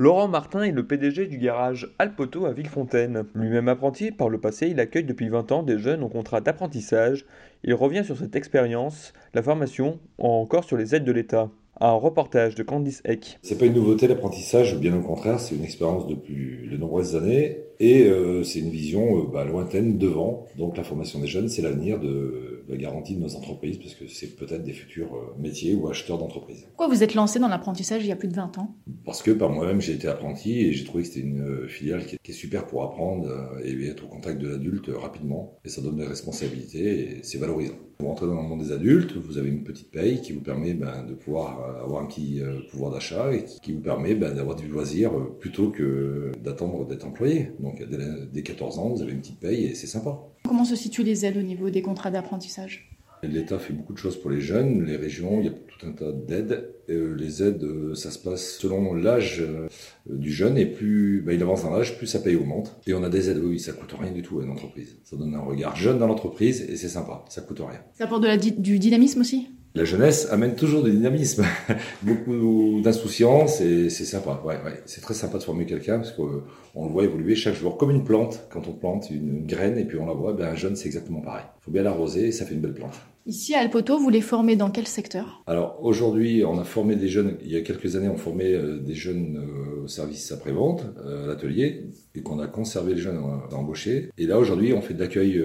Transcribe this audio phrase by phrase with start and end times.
[0.00, 3.24] Laurent Martin est le PDG du garage Alpoto à Villefontaine.
[3.34, 7.26] Lui-même apprenti, par le passé, il accueille depuis 20 ans des jeunes en contrat d'apprentissage.
[7.64, 11.50] Il revient sur cette expérience, la formation, ou encore sur les aides de l'État.
[11.82, 13.38] Un reportage de Candice Eck.
[13.42, 17.58] C'est pas une nouveauté l'apprentissage, bien au contraire, c'est une expérience depuis de nombreuses années
[17.78, 20.46] et euh, c'est une vision euh, bah, lointaine devant.
[20.56, 24.06] Donc la formation des jeunes, c'est l'avenir de la garantie de nos entreprises parce que
[24.06, 26.66] c'est peut-être des futurs euh, métiers ou acheteurs d'entreprises.
[26.76, 28.74] Pourquoi vous êtes lancé dans l'apprentissage il y a plus de 20 ans?
[29.04, 32.16] Parce que par moi-même j'ai été apprenti et j'ai trouvé que c'était une filiale qui
[32.30, 33.28] est super pour apprendre
[33.64, 37.74] et être au contact de l'adulte rapidement et ça donne des responsabilités et c'est valorisant.
[37.98, 40.74] Vous rentrez dans le monde des adultes, vous avez une petite paye qui vous permet
[40.74, 42.40] ben, de pouvoir avoir un petit
[42.70, 47.50] pouvoir d'achat et qui vous permet ben, d'avoir du loisir plutôt que d'attendre d'être employé.
[47.60, 47.98] Donc dès,
[48.32, 50.18] dès 14 ans, vous avez une petite paye et c'est sympa.
[50.44, 52.90] Comment se situent les aides au niveau des contrats d'apprentissage?
[53.22, 55.92] L'État fait beaucoup de choses pour les jeunes, les régions, il y a tout un
[55.92, 56.74] tas d'aides.
[56.88, 59.68] Euh, les aides, euh, ça se passe selon l'âge euh,
[60.06, 62.80] du jeune et plus bah, il avance dans l'âge, plus sa paye augmente.
[62.86, 64.96] Et on a des aides, oui, ça coûte rien du tout à une entreprise.
[65.04, 67.80] Ça donne un regard jeune dans l'entreprise et c'est sympa, ça coûte rien.
[67.92, 68.24] Ça apporte
[68.58, 69.48] du dynamisme aussi?
[69.74, 71.44] La jeunesse amène toujours du dynamisme,
[72.02, 74.42] beaucoup d'insouciance et c'est sympa.
[74.44, 74.82] Ouais, ouais.
[74.86, 78.04] C'est très sympa de former quelqu'un parce qu'on le voit évoluer chaque jour comme une
[78.04, 78.46] plante.
[78.50, 81.20] Quand on plante une graine et puis on la voit, ben un jeune c'est exactement
[81.20, 81.44] pareil.
[81.60, 83.00] Il faut bien l'arroser et ça fait une belle plante.
[83.26, 85.42] Ici à Alpoto, vous les formez dans quel secteur?
[85.46, 87.36] Alors aujourd'hui, on a formé des jeunes.
[87.44, 91.24] Il y a quelques années, on formait euh, des jeunes euh, au service après-vente, euh,
[91.24, 91.84] à l'atelier,
[92.14, 94.08] et qu'on a conservé les jeunes embauchés.
[94.16, 95.40] Et là aujourd'hui, on fait de l'accueil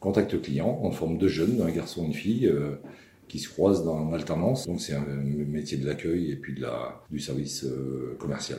[0.00, 0.80] contact client.
[0.82, 2.50] On forme deux jeunes, un garçon et une fille
[3.28, 4.66] qui se croisent dans l'alternance.
[4.66, 8.58] Donc c'est un métier de l'accueil et puis de la, du service euh, commercial.